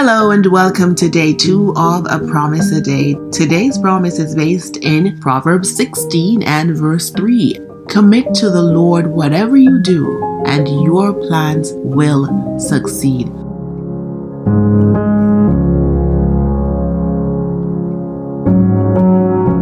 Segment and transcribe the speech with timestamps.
[0.00, 3.16] Hello and welcome to day two of A Promise a Day.
[3.32, 7.58] Today's promise is based in Proverbs 16 and verse 3.
[7.88, 12.28] Commit to the Lord whatever you do, and your plans will
[12.60, 13.26] succeed.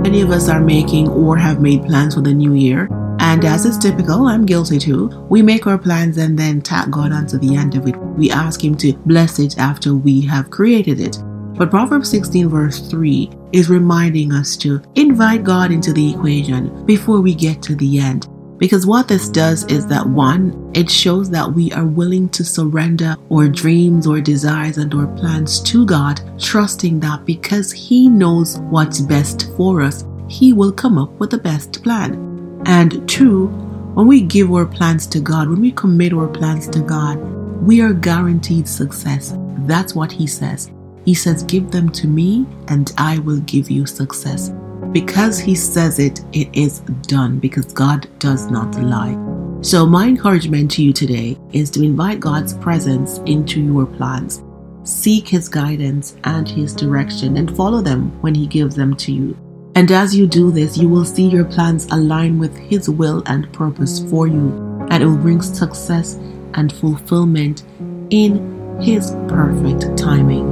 [0.03, 2.91] Many of us are making or have made plans for the new year.
[3.27, 5.09] And as is typical, I'm guilty too.
[5.29, 7.97] We make our plans and then tag God onto the end of it.
[7.97, 11.19] We ask Him to bless it after we have created it.
[11.59, 17.21] But Proverbs 16, verse 3 is reminding us to invite God into the equation before
[17.21, 18.29] we get to the end.
[18.59, 23.17] Because what this does is that one, it shows that we are willing to surrender
[23.33, 29.01] our dreams or desires and our plans to God, trusting that because He knows what's
[29.01, 32.36] best for us, He will come up with the best plan.
[32.67, 33.47] And two,
[33.95, 37.17] when we give our plans to God, when we commit our plans to God,
[37.63, 39.35] we are guaranteed success.
[39.61, 40.73] That's what He says.
[41.05, 44.51] He says, Give them to me, and I will give you success.
[44.91, 49.17] Because He says it, it is done, because God does not lie.
[49.63, 54.43] So, my encouragement to you today is to invite God's presence into your plans.
[54.83, 59.37] Seek His guidance and His direction and follow them when He gives them to you.
[59.77, 63.53] And as you do this, you will see your plans align with His will and
[63.53, 64.49] purpose for you,
[64.91, 66.15] and it will bring success
[66.55, 67.63] and fulfillment
[68.09, 70.47] in His perfect timing.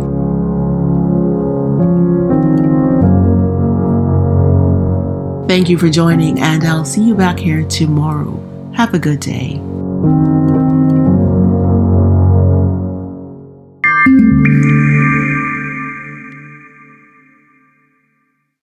[5.49, 8.39] Thank you for joining, and I'll see you back here tomorrow.
[8.75, 9.59] Have a good day.